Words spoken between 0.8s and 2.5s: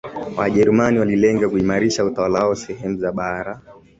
walilenga kuimarisha utawala